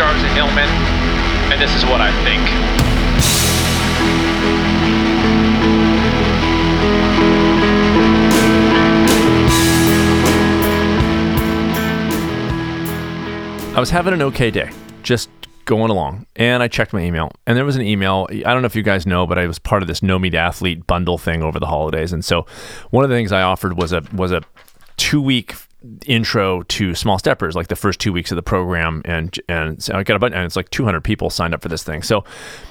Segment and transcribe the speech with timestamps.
[0.00, 0.68] I'm Sid Hillman,
[1.52, 2.40] and this is what I think.
[13.76, 14.70] I was having an okay day,
[15.02, 15.30] just
[15.64, 18.28] going along, and I checked my email, and there was an email.
[18.30, 20.34] I don't know if you guys know, but I was part of this No Meat
[20.34, 22.46] Athlete bundle thing over the holidays, and so
[22.90, 24.42] one of the things I offered was a was a
[24.96, 25.54] two week
[26.06, 29.94] intro to small steppers like the first two weeks of the program and and so
[29.94, 32.02] I got a bunch and it's like 200 people signed up for this thing.
[32.02, 32.24] So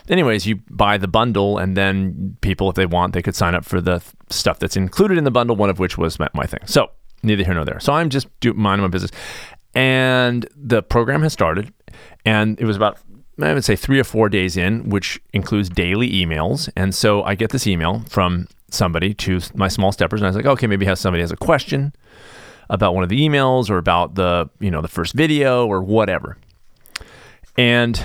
[0.10, 3.64] anyways you buy the bundle and then people if they want they could sign up
[3.64, 6.60] for the stuff that's included in the bundle one of which was my, my thing.
[6.66, 6.92] So
[7.24, 7.80] neither here nor there.
[7.80, 9.12] So I'm just do minding my business.
[9.74, 11.74] And the program has started
[12.26, 13.00] and it was about
[13.42, 16.70] I would say three or four days in, which includes daily emails.
[16.76, 20.36] And so I get this email from somebody to my small steppers, and I was
[20.36, 21.94] like, okay, maybe has somebody has a question
[22.70, 26.38] about one of the emails or about the you know the first video or whatever.
[27.58, 28.02] And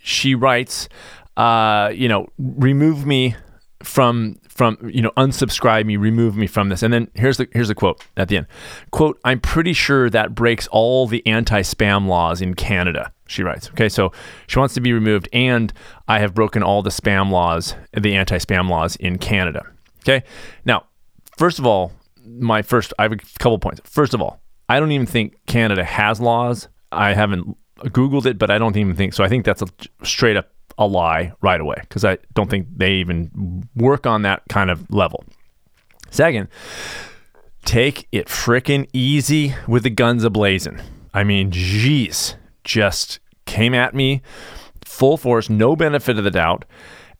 [0.00, 0.88] she writes,
[1.36, 3.36] uh, you know, remove me
[3.82, 6.82] from from you know unsubscribe me remove me from this.
[6.82, 8.46] And then here's the here's the quote at the end.
[8.90, 13.70] Quote i'm pretty sure that breaks all the anti-spam laws in canada she writes.
[13.70, 14.12] Okay so
[14.48, 15.72] she wants to be removed and
[16.08, 19.66] i have broken all the spam laws the anti-spam laws in canada.
[20.00, 20.22] Okay
[20.66, 20.84] now
[21.38, 21.92] first of all
[22.38, 25.84] my first i have a couple points first of all i don't even think canada
[25.84, 29.62] has laws i haven't googled it but i don't even think so i think that's
[29.62, 29.66] a
[30.02, 30.50] straight up
[30.80, 34.90] a lie right away because I don't think they even work on that kind of
[34.90, 35.24] level.
[36.10, 36.48] Second,
[37.64, 40.82] take it frickin' easy with the guns ablazing.
[41.12, 42.34] I mean, geez,
[42.64, 44.22] just came at me
[44.84, 46.64] full force, no benefit of the doubt.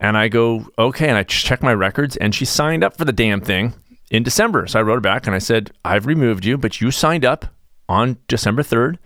[0.00, 3.12] And I go, okay, and I check my records, and she signed up for the
[3.12, 3.74] damn thing
[4.10, 4.66] in December.
[4.66, 7.46] So I wrote her back and I said, I've removed you, but you signed up
[7.88, 8.98] on December 3rd.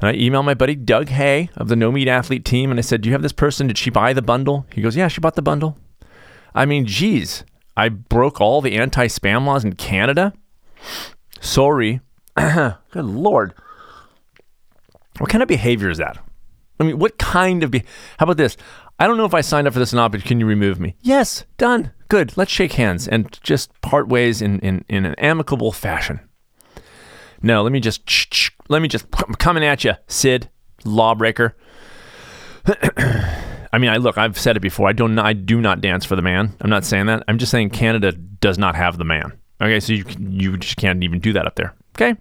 [0.00, 2.82] And I emailed my buddy Doug Hay of the No Meat Athlete team and I
[2.82, 3.68] said, Do you have this person?
[3.68, 4.66] Did she buy the bundle?
[4.72, 5.78] He goes, Yeah, she bought the bundle.
[6.54, 7.44] I mean, geez,
[7.76, 10.32] I broke all the anti spam laws in Canada.
[11.40, 12.00] Sorry.
[12.36, 13.54] Good Lord.
[15.18, 16.18] What kind of behavior is that?
[16.80, 17.84] I mean, what kind of be-
[18.18, 18.56] How about this?
[18.98, 20.80] I don't know if I signed up for this or not, but can you remove
[20.80, 20.96] me?
[21.00, 21.92] Yes, done.
[22.12, 22.36] Good.
[22.36, 26.20] Let's shake hands and just part ways in, in, in an amicable fashion.
[27.40, 28.02] No, let me just
[28.68, 30.50] let me just I'm coming at you, Sid,
[30.84, 31.56] lawbreaker.
[32.66, 34.90] I mean, I look, I've said it before.
[34.90, 36.54] I don't I do not dance for the man.
[36.60, 37.24] I'm not saying that.
[37.28, 39.32] I'm just saying Canada does not have the man.
[39.62, 41.74] Okay, so you you just can't even do that up there.
[41.96, 42.20] Okay?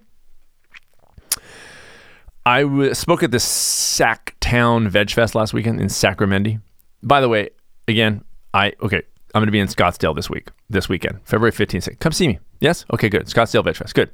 [2.45, 6.59] I w- spoke at the Sac Town Veg Fest last weekend in Sacramento.
[7.03, 7.49] By the way,
[7.89, 9.01] again, I okay,
[9.33, 11.99] I'm going to be in Scottsdale this week, this weekend, February 15th.
[11.99, 12.39] Come see me.
[12.59, 12.85] Yes?
[12.93, 13.27] Okay, good.
[13.27, 13.95] Scottsdale Veg Fest.
[13.95, 14.11] Good.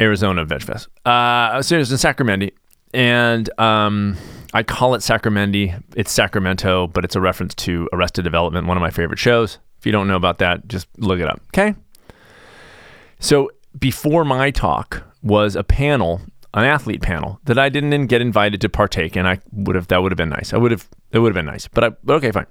[0.00, 0.88] Arizona Veg Fest.
[1.04, 2.48] Uh, so it was in Sacramento,
[2.92, 4.16] and um,
[4.52, 5.80] I call it Sacramento.
[5.96, 9.58] It's Sacramento, but it's a reference to Arrested Development, one of my favorite shows.
[9.78, 11.40] If you don't know about that, just look it up.
[11.54, 11.74] Okay.
[13.18, 16.20] So before my talk was a panel,
[16.54, 19.26] an athlete panel that I didn't get invited to partake in.
[19.26, 20.52] I would have that would have been nice.
[20.52, 22.46] I would have it would have been nice, but I but okay, fine.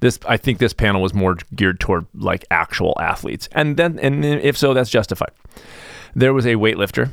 [0.00, 4.24] This I think this panel was more geared toward like actual athletes, and then and
[4.24, 5.30] if so, that's justified
[6.16, 7.10] there was a weightlifter,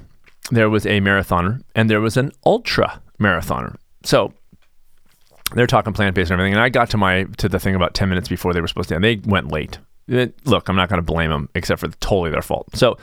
[0.49, 3.75] there was a marathoner, and there was an ultra marathoner.
[4.03, 4.33] So
[5.53, 6.53] they're talking plant based and everything.
[6.53, 8.89] And I got to my to the thing about ten minutes before they were supposed
[8.89, 8.95] to.
[8.95, 9.77] And they went late.
[10.07, 12.75] It, look, I'm not going to blame them, except for totally their fault.
[12.75, 12.97] So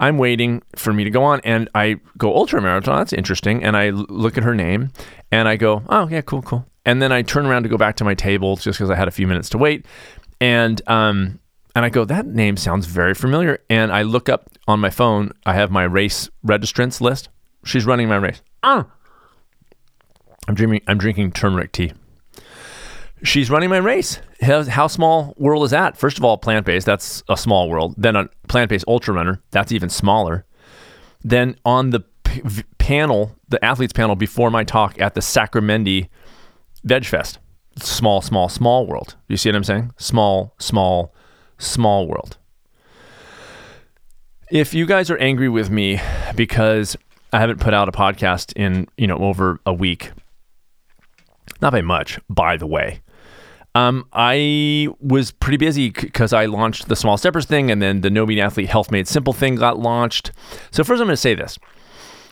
[0.00, 2.98] I'm waiting for me to go on, and I go ultra marathon.
[2.98, 3.64] That's interesting.
[3.64, 4.90] And I look at her name,
[5.30, 6.66] and I go, oh yeah, cool, cool.
[6.88, 9.08] And then I turn around to go back to my table just because I had
[9.08, 9.84] a few minutes to wait.
[10.40, 11.38] And um,
[11.76, 13.58] and I go, that name sounds very familiar.
[13.68, 17.28] And I look up on my phone, I have my race registrants list.
[17.62, 18.40] She's running my race.
[18.62, 18.86] Ah.
[20.48, 21.92] I'm drinking, I'm drinking turmeric tea.
[23.22, 24.20] She's running my race.
[24.40, 25.98] How, how small world is that?
[25.98, 27.96] First of all, plant based, that's a small world.
[27.98, 30.46] Then a plant based ultra runner, that's even smaller.
[31.22, 36.08] Then on the p- panel, the athletes panel before my talk at the Sacramento
[36.88, 37.38] Veg Fest,
[37.76, 39.14] small, small, small world.
[39.28, 39.92] You see what I'm saying?
[39.98, 41.14] Small, small,
[41.58, 42.38] small world.
[44.50, 46.00] If you guys are angry with me
[46.34, 46.96] because
[47.30, 50.12] I haven't put out a podcast in, you know, over a week,
[51.60, 53.02] not by much, by the way.
[53.74, 58.08] Um, I was pretty busy because I launched the Small Steppers thing and then the
[58.08, 60.32] No Meat Athlete Health Made Simple thing got launched.
[60.70, 61.58] So first I'm going to say this.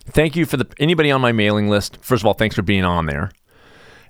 [0.07, 1.99] Thank you for the anybody on my mailing list.
[2.01, 3.31] First of all, thanks for being on there.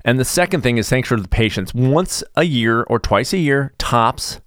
[0.07, 1.75] And the second thing is thanks for the patience.
[1.75, 4.41] Once a year or twice a year, tops,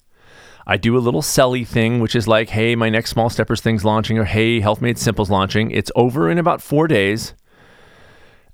[0.66, 3.84] I do a little selly thing, which is like, hey, my next Small Steppers thing's
[3.84, 5.70] launching, or hey, Health Made Simple's launching.
[5.72, 7.34] It's over in about four days.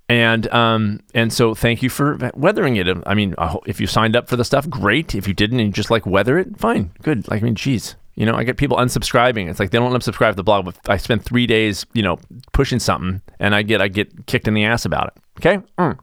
[0.07, 2.87] And um and so thank you for weathering it.
[3.05, 3.35] I mean,
[3.65, 5.15] if you signed up for the stuff, great.
[5.15, 7.27] If you didn't and you just like weather it, fine, good.
[7.27, 9.49] Like I mean, geez, you know, I get people unsubscribing.
[9.49, 11.85] It's like they don't unsubscribe to subscribe to the blog, but I spend three days,
[11.93, 12.19] you know,
[12.51, 15.23] pushing something, and I get I get kicked in the ass about it.
[15.39, 15.65] Okay.
[15.79, 15.97] Mm.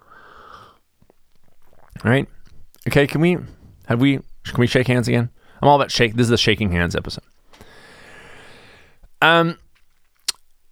[2.04, 2.28] All right.
[2.88, 3.06] Okay.
[3.06, 3.38] Can we
[3.86, 5.30] have we can we shake hands again?
[5.60, 6.14] I'm all about shake.
[6.14, 7.24] This is the shaking hands episode.
[9.20, 9.58] Um.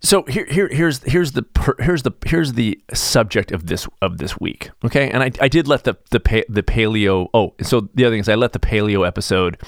[0.03, 1.45] So here, here, here's here's the
[1.79, 4.71] here's the here's the subject of this of this week.
[4.83, 7.29] Okay, and I, I did let the the the paleo.
[7.35, 9.61] Oh, so the other thing is I let the paleo episode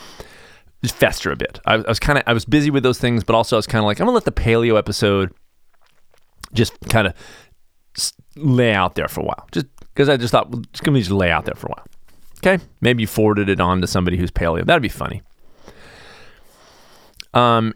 [0.82, 1.60] just fester a bit.
[1.66, 3.66] I, I was kind of I was busy with those things, but also I was
[3.66, 5.34] kind of like I'm gonna let the paleo episode
[6.54, 7.14] just kind of
[8.36, 11.10] lay out there for a while, just because I just thought well, it's gonna just
[11.10, 11.86] lay out there for a while.
[12.44, 14.64] Okay, maybe you forwarded it on to somebody who's paleo.
[14.64, 15.22] That'd be funny.
[17.34, 17.74] Um,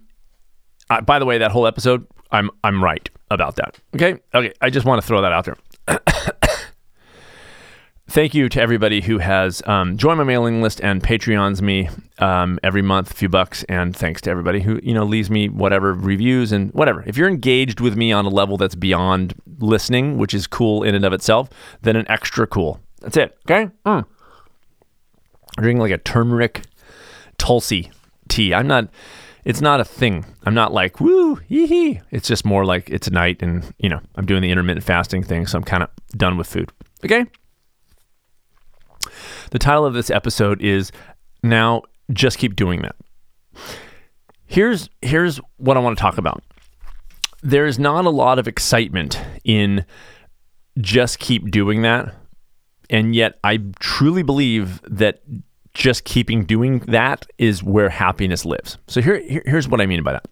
[0.91, 3.79] I, by the way, that whole episode, I'm I'm right about that.
[3.95, 4.53] Okay, okay.
[4.61, 5.57] I just want to throw that out there.
[8.09, 12.61] Thank you to everybody who has um, joined my mailing list and Patreons me um,
[12.63, 13.65] every month, a few bucks.
[13.65, 17.03] And thanks to everybody who you know leaves me whatever reviews and whatever.
[17.07, 20.95] If you're engaged with me on a level that's beyond listening, which is cool in
[20.95, 21.51] and of itself,
[21.83, 22.81] then an extra cool.
[23.01, 23.37] That's it.
[23.45, 23.71] Okay.
[23.85, 24.05] Mm.
[25.57, 26.63] Drinking like a turmeric
[27.39, 27.91] Tulsi
[28.29, 28.55] tea.
[28.55, 28.89] I'm not
[29.45, 30.25] it's not a thing.
[30.45, 32.01] I'm not like woo hee hee.
[32.13, 35.49] It's just more like it's night and you know I'm doing the intermittent fasting thing,
[35.49, 36.71] so I'm kind of done with food.
[37.05, 37.27] Okay.
[39.51, 40.93] The title of this episode is
[41.43, 41.83] now
[42.13, 42.97] just keep doing that.
[44.47, 46.43] Here's here's what I want to talk about.
[47.43, 49.85] There's not a lot of excitement in
[50.79, 52.15] just keep doing that.
[52.89, 55.21] And yet I truly believe that
[55.75, 58.79] just keeping doing that is where happiness lives.
[58.87, 60.27] So here, here here's what I mean by that.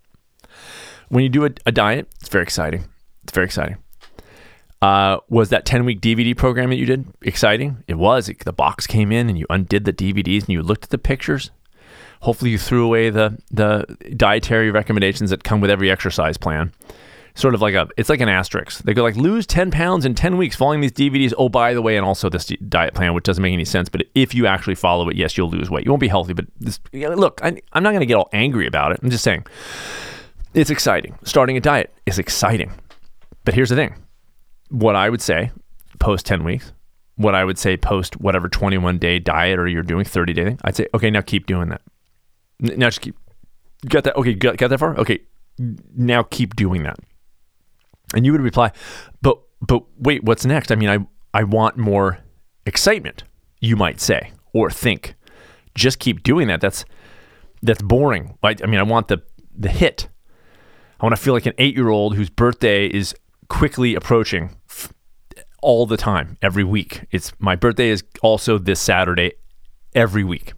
[1.09, 2.85] When you do a, a diet, it's very exciting.
[3.25, 3.77] It's very exciting.
[4.85, 7.83] Uh, was that 10 week DVD program that you did exciting?
[7.89, 8.29] It was.
[8.29, 10.99] It, the box came in and you undid the DVDs and you looked at the
[10.99, 11.51] pictures.
[12.21, 16.71] Hopefully, you threw away the, the dietary recommendations that come with every exercise plan.
[17.35, 18.83] Sort of like a, it's like an asterisk.
[18.83, 21.33] They go like lose 10 pounds in 10 weeks following these DVDs.
[21.39, 23.89] Oh, by the way, and also this diet plan, which doesn't make any sense.
[23.89, 25.87] But if you actually follow it, yes, you'll lose weight.
[25.87, 28.67] You won't be healthy, but this, look, I, I'm not going to get all angry
[28.67, 29.01] about it.
[29.03, 29.47] I'm just saying
[30.53, 31.19] it's exciting.
[31.25, 32.71] Starting a diet is exciting.
[33.47, 33.95] But here's the thing
[34.75, 35.53] what I would say
[36.00, 36.73] post 10 weeks,
[37.17, 40.59] what I would say post whatever 21 day diet or you're doing 30 day thing,
[40.65, 41.81] I'd say, okay, now keep doing that.
[42.59, 43.17] Now just keep,
[43.88, 44.99] got that, okay, got, got that far?
[44.99, 45.21] Okay,
[45.59, 46.99] now keep doing that.
[48.15, 48.73] And you would reply,
[49.23, 50.73] but, but wait, what's next?
[50.73, 50.99] I mean, I,
[51.32, 52.19] I want more
[52.67, 53.23] excitement,
[53.61, 55.15] you might say, or think.
[55.77, 56.61] Just keep doing that.
[56.61, 56.85] That's,
[57.62, 58.37] that's boring.
[58.43, 59.23] I, I mean, I want the,
[59.56, 60.09] the hit.
[61.00, 63.15] I want to feel like an eight year old whose birthday is
[63.49, 64.50] quickly approaching
[65.65, 67.07] all the time, every week.
[67.11, 69.33] It's my birthday is also this Saturday
[69.95, 70.53] every week.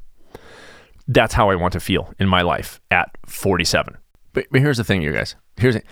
[1.06, 3.96] That's how I want to feel in my life at 47.
[4.32, 5.36] But, but here's the thing, you guys.
[5.56, 5.82] Here's the,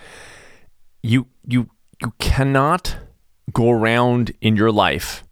[1.01, 1.69] you you
[2.01, 2.97] you cannot
[3.53, 5.23] go around in your life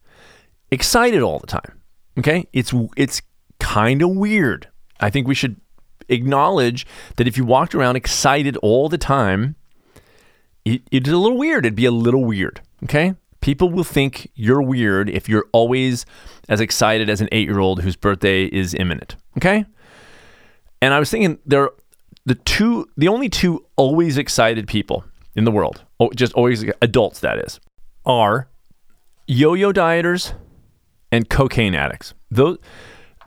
[0.71, 1.81] excited all the time.
[2.17, 2.47] Okay?
[2.53, 3.21] It's it's
[3.59, 4.69] kind of weird.
[5.01, 5.59] I think we should
[6.07, 6.87] acknowledge
[7.17, 9.55] that if you walked around excited all the time,
[10.63, 11.65] it, it's a little weird.
[11.65, 12.61] It'd be a little weird.
[12.83, 13.15] Okay.
[13.43, 16.05] People will think you're weird if you're always
[16.47, 19.17] as excited as an eight year old whose birthday is imminent.
[19.37, 19.65] Okay.
[20.81, 21.73] And I was thinking there are
[22.25, 25.03] the two, the only two always excited people
[25.35, 25.83] in the world,
[26.15, 27.59] just always adults, that is,
[28.05, 28.47] are
[29.27, 30.33] yo yo dieters
[31.11, 32.13] and cocaine addicts.
[32.31, 32.59] Those,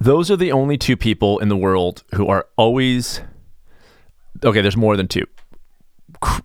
[0.01, 3.21] those are the only two people in the world who are always,
[4.43, 5.27] okay, there's more than two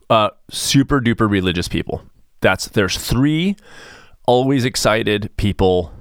[0.09, 2.03] uh, super duper religious people.
[2.41, 3.55] That's there's three
[4.25, 5.93] always excited people.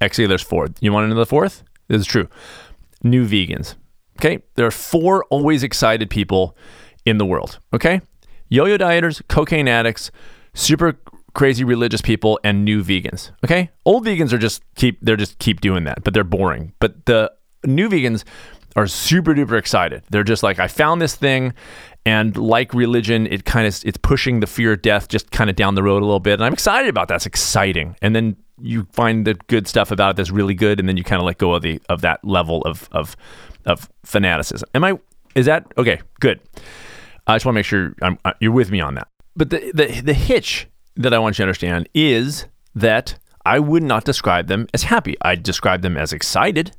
[0.00, 0.68] Actually, there's four.
[0.80, 1.62] You want to know the fourth?
[1.88, 2.28] This is true.
[3.02, 3.74] New vegans.
[4.18, 6.56] Okay, there are four always excited people
[7.04, 7.58] in the world.
[7.72, 8.00] Okay,
[8.48, 10.10] yo-yo dieters, cocaine addicts,
[10.54, 10.98] super
[11.34, 13.30] crazy religious people, and new vegans.
[13.44, 16.72] Okay, old vegans are just keep they're just keep doing that, but they're boring.
[16.78, 17.32] But the
[17.64, 18.24] new vegans
[18.76, 20.02] are super duper excited.
[20.10, 21.54] They're just like, I found this thing
[22.04, 25.56] and like religion it kind of it's pushing the fear of death just kind of
[25.56, 27.16] down the road a little bit and i'm excited about that.
[27.16, 27.96] It's exciting.
[28.00, 31.02] And then you find the good stuff about it that's really good and then you
[31.02, 33.16] kind of let go of the of that level of of
[33.64, 34.68] of fanaticism.
[34.74, 34.98] Am i
[35.34, 36.40] is that okay good.
[37.26, 39.08] I just want to make sure I'm, uh, you're with me on that.
[39.34, 43.82] But the, the the hitch that i want you to understand is that i would
[43.82, 45.16] not describe them as happy.
[45.22, 46.76] I'd describe them as excited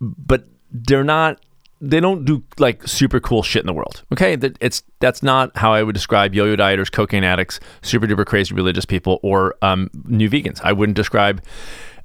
[0.00, 0.46] but
[0.84, 1.40] they're not
[1.80, 4.02] they don't do like super cool shit in the world.
[4.12, 8.24] Okay, that it's that's not how I would describe yo-yo dieters, cocaine addicts, super duper
[8.24, 10.60] crazy religious people, or um, new vegans.
[10.62, 11.42] I wouldn't describe.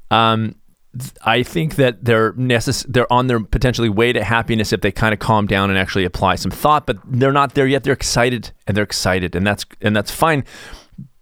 [0.10, 0.56] Um,
[1.24, 5.14] I think that they're necess- they're on their potentially way to happiness if they kind
[5.14, 7.84] of calm down and actually apply some thought, but they're not there yet.
[7.84, 10.44] They're excited and they're excited, and that's and that's fine.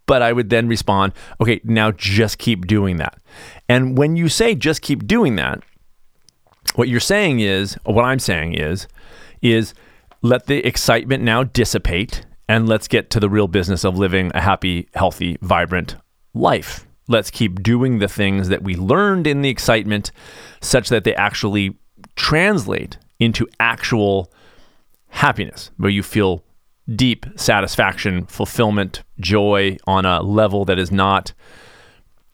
[0.08, 3.20] But I would then respond, okay, now just keep doing that.
[3.68, 5.62] And when you say just keep doing that,
[6.76, 8.88] what you're saying is, what I'm saying is,
[9.42, 9.74] is
[10.22, 14.42] let the excitement now dissipate and let's get to the real business of living a
[14.42, 15.96] happy, healthy, vibrant
[16.34, 16.86] life.
[17.08, 20.12] Let's keep doing the things that we learned in the excitement
[20.62, 21.78] such that they actually
[22.16, 24.32] translate into actual
[25.10, 26.44] happiness, where you feel
[26.96, 31.34] deep satisfaction, fulfillment, joy on a level that is not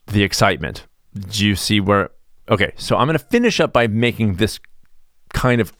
[0.07, 0.87] the excitement.
[1.13, 2.09] Do you see where
[2.49, 4.59] Okay, so I'm going to finish up by making this
[5.33, 5.73] kind of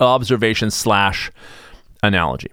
[0.00, 1.30] observation slash
[2.02, 2.50] analogy.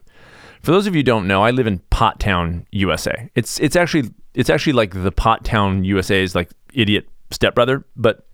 [0.61, 3.29] For those of you who don't know, I live in Pot Town, USA.
[3.35, 8.27] It's it's actually it's actually like the Pot Town USA's like idiot stepbrother, but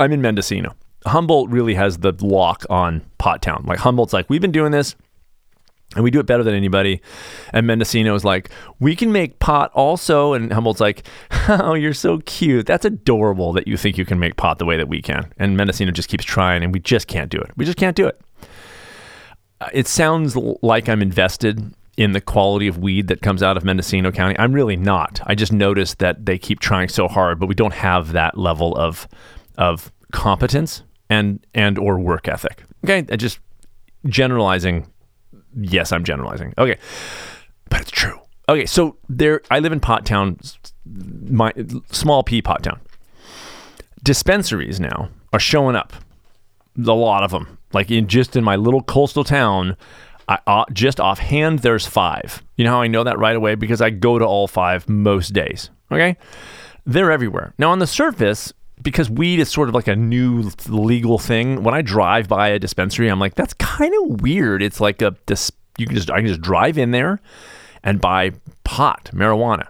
[0.00, 0.74] I'm in Mendocino.
[1.06, 3.64] Humboldt really has the lock on Pot Town.
[3.66, 4.96] Like Humboldt's like, we've been doing this
[5.94, 7.00] and we do it better than anybody.
[7.52, 10.32] And Mendocino is like, we can make pot also.
[10.32, 11.06] And Humboldt's like,
[11.48, 12.66] oh, you're so cute.
[12.66, 15.32] That's adorable that you think you can make pot the way that we can.
[15.38, 17.50] And Mendocino just keeps trying, and we just can't do it.
[17.56, 18.20] We just can't do it.
[19.60, 23.64] Uh, it sounds like I'm invested in the quality of weed that comes out of
[23.64, 24.36] Mendocino County.
[24.38, 25.20] I'm really not.
[25.26, 28.76] I just noticed that they keep trying so hard, but we don't have that level
[28.76, 29.06] of
[29.56, 32.64] of competence and and or work ethic.
[32.84, 33.38] Okay, I just
[34.06, 34.86] generalizing
[35.56, 36.54] yes, I'm generalizing.
[36.58, 36.78] Okay,
[37.70, 38.20] but it's true.
[38.48, 40.38] Okay, so there, I live in Pot Town,
[40.84, 41.52] my
[41.90, 42.80] small P Pot Town.
[44.02, 45.94] Dispensaries now are showing up,
[46.76, 47.58] a lot of them.
[47.72, 49.76] Like in just in my little coastal town,
[50.28, 52.42] I, uh, just offhand, there's five.
[52.56, 55.32] You know how I know that right away because I go to all five most
[55.32, 55.70] days.
[55.90, 56.16] Okay,
[56.86, 57.54] they're everywhere.
[57.58, 58.52] Now on the surface,
[58.84, 61.64] because weed is sort of like a new legal thing.
[61.64, 64.62] When I drive by a dispensary, I'm like, that's kind of weird.
[64.62, 67.20] It's like a this you can just I can just drive in there
[67.82, 69.66] and buy pot, marijuana.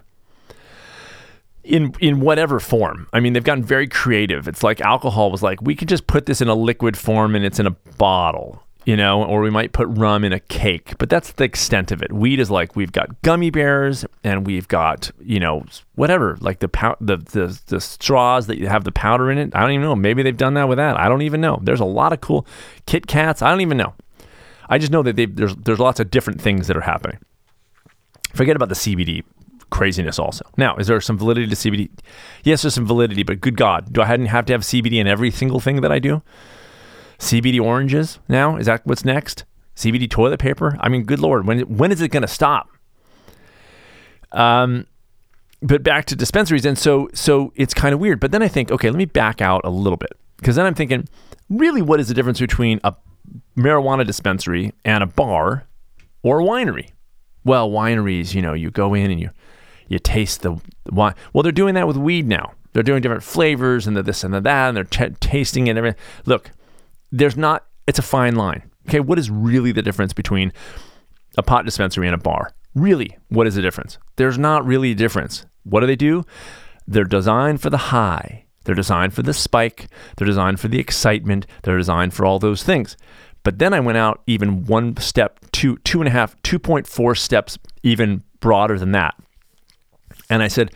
[1.63, 3.07] In in whatever form.
[3.11, 4.47] I mean, they've gotten very creative.
[4.47, 7.43] It's like alcohol was like, we could just put this in a liquid form and
[7.43, 11.09] it's in a bottle you know, or we might put rum in a cake, but
[11.09, 12.13] that's the extent of it.
[12.13, 15.65] Weed is like we've got gummy bears and we've got, you know,
[15.95, 19.55] whatever, like the pow- the, the the straws that have the powder in it.
[19.55, 19.95] I don't even know.
[19.95, 20.99] Maybe they've done that with that.
[20.99, 21.59] I don't even know.
[21.63, 22.45] There's a lot of cool
[22.85, 23.41] Kit Kats.
[23.41, 23.95] I don't even know.
[24.69, 27.17] I just know that there's there's lots of different things that are happening.
[28.33, 29.23] Forget about the CBD
[29.71, 30.45] craziness also.
[30.57, 31.89] Now, is there some validity to CBD?
[32.43, 35.31] Yes, there's some validity, but good God, do I have to have CBD in every
[35.31, 36.21] single thing that I do?
[37.19, 38.57] CBD oranges now?
[38.57, 39.45] Is that what's next?
[39.75, 40.77] CBD toilet paper?
[40.79, 42.69] I mean, good lord, when when is it going to stop?
[44.31, 44.87] Um,
[45.61, 48.19] but back to dispensaries, and so so it's kind of weird.
[48.19, 50.75] But then I think, okay, let me back out a little bit because then I'm
[50.75, 51.07] thinking,
[51.49, 52.93] really, what is the difference between a
[53.57, 55.65] marijuana dispensary and a bar
[56.23, 56.89] or a winery?
[57.43, 59.29] Well, wineries, you know, you go in and you
[59.87, 60.59] you taste the
[60.91, 61.15] wine.
[61.33, 62.53] Well, they're doing that with weed now.
[62.73, 65.71] They're doing different flavors and the this and the that, and they're t- tasting it.
[65.71, 66.01] And everything.
[66.25, 66.51] Look,
[67.17, 68.69] there's not, it's a fine line.
[68.87, 70.51] Okay, what is really the difference between
[71.37, 72.51] a pot dispensary and a bar?
[72.75, 73.97] Really, what is the difference?
[74.17, 75.45] There's not really a difference.
[75.63, 76.25] What do they do?
[76.87, 81.47] They're designed for the high, they're designed for the spike, they're designed for the excitement,
[81.63, 82.97] they're designed for all those things.
[83.43, 87.57] But then I went out even one step, two, two and a half, 2.4 steps
[87.83, 89.15] even broader than that.
[90.29, 90.71] And I said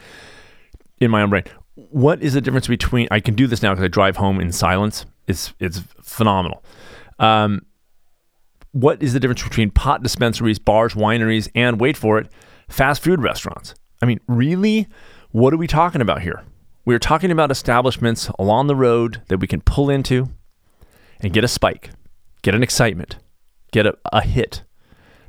[1.00, 1.44] in my own brain,
[1.90, 4.52] what is the difference between, I can do this now because I drive home in
[4.52, 6.64] silence it's it's phenomenal.
[7.20, 7.62] Um,
[8.72, 12.28] what is the difference between pot dispensaries, bars, wineries, and wait for it,
[12.68, 13.76] fast food restaurants?
[14.02, 14.88] I mean, really,
[15.32, 16.44] what are we talking about here?
[16.84, 20.30] We're talking about establishments along the road that we can pull into
[21.20, 21.92] and get a spike,
[22.42, 23.18] get an excitement,
[23.72, 24.64] get a, a hit.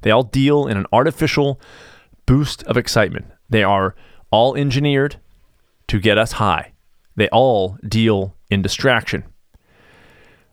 [0.03, 1.61] They all deal in an artificial
[2.25, 3.27] boost of excitement.
[3.51, 3.95] They are
[4.31, 5.17] all engineered
[5.91, 6.73] to get us high.
[7.17, 9.25] They all deal in distraction.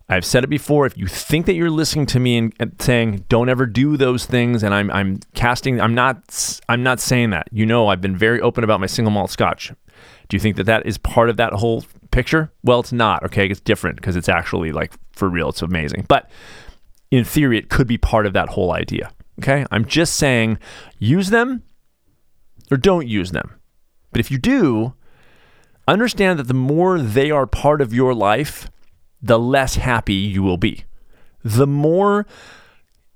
[0.10, 0.88] I've said it before.
[0.88, 4.64] If you think that you're listening to me and, saying don't ever do those things,
[4.64, 7.50] and I'm I'm casting, I'm not I'm not saying that.
[7.52, 9.72] You know, I've been very open about my single malt Scotch.
[10.28, 12.52] Do you think that that is part of that whole picture?
[12.64, 13.24] Well, it's not.
[13.26, 15.50] Okay, it's different because it's actually like for real.
[15.50, 16.32] It's amazing, but
[17.12, 19.12] in theory, it could be part of that whole idea.
[19.40, 20.58] Okay, I'm just saying
[20.98, 21.62] use them
[22.72, 23.54] or don't use them.
[24.12, 24.94] But if you do,
[25.88, 28.70] understand that the more they are part of your life
[29.22, 30.86] the less happy you will be.
[31.44, 32.26] the more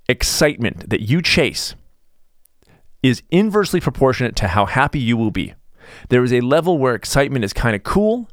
[0.07, 1.75] excitement that you chase
[3.03, 5.53] is inversely proportionate to how happy you will be.
[6.09, 8.29] There is a level where excitement is kind of cool.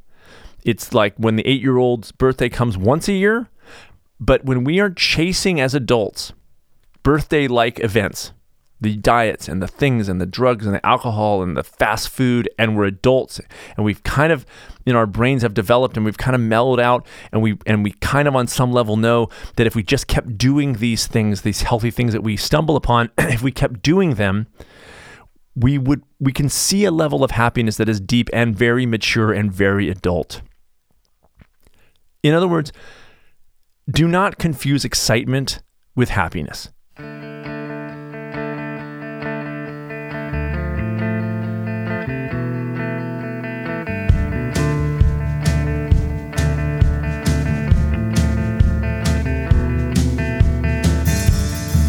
[0.65, 3.49] It's like when the eight year old's birthday comes once a year.
[4.21, 6.33] But when we are chasing as adults
[7.03, 8.33] birthday like events,
[8.81, 12.49] the diets and the things and the drugs and the alcohol and the fast food
[12.59, 13.41] and we're adults
[13.77, 14.47] and we've kind of
[14.87, 17.83] you know our brains have developed and we've kind of mellowed out and we and
[17.83, 21.43] we kind of on some level know that if we just kept doing these things
[21.43, 24.47] these healthy things that we stumble upon if we kept doing them
[25.57, 29.33] we would we can see a level of happiness that is deep and very mature
[29.33, 30.41] and very adult.
[32.23, 32.73] In other words
[33.91, 35.63] do not confuse excitement
[35.97, 36.69] with happiness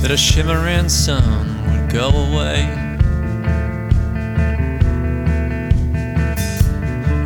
[0.09, 2.61] that a shimmering sun would go away.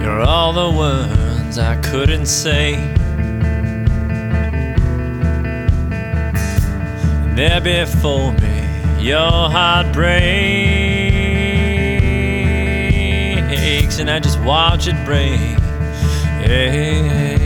[0.01, 2.73] You're all the words I couldn't say.
[7.23, 8.67] And there before me,
[9.01, 10.19] your heart breaks,
[13.99, 15.39] and I just watch it break.
[16.45, 17.42] Hey.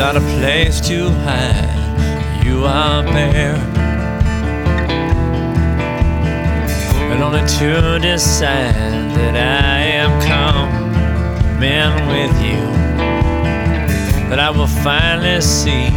[0.00, 3.54] Not a place to hide, you are bare.
[7.12, 8.74] And only to decide
[9.14, 12.62] that I am coming with you.
[14.30, 15.90] That I will finally see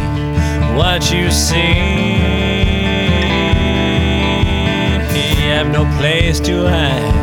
[0.76, 2.20] what you see.
[5.08, 7.14] I have no place to hide,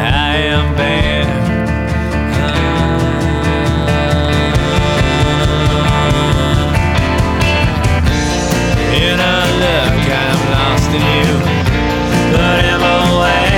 [0.00, 1.45] I am bare.
[8.96, 11.32] In a look, I'm lost in you.
[12.32, 13.52] Put him away.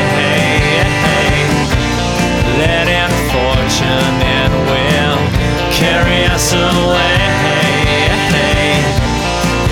[2.59, 5.20] Let in fortune and will
[5.70, 7.18] carry us away.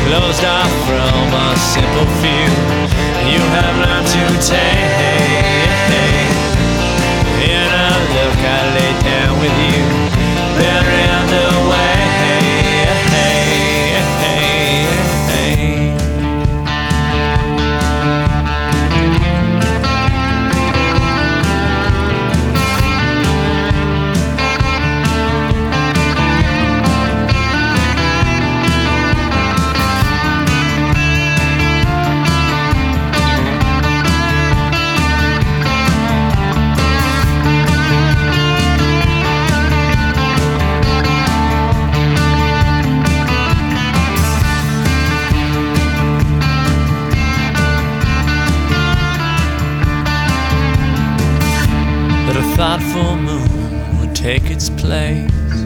[0.07, 2.51] Closed off from a simple few.
[3.27, 5.46] You have learned to take.
[54.87, 55.59] Place.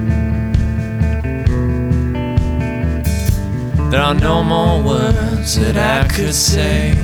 [3.91, 6.95] There are no more words that I could say.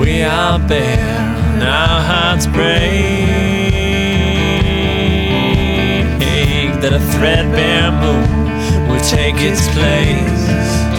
[0.00, 3.44] We are bare, and our hearts break.
[6.82, 10.95] That a threadbare moon will take its place.